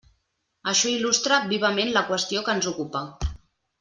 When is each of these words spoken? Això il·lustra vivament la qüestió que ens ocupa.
Això 0.71 0.93
il·lustra 0.93 1.39
vivament 1.53 1.93
la 1.99 2.03
qüestió 2.11 2.43
que 2.49 2.57
ens 2.59 2.71
ocupa. 2.73 3.05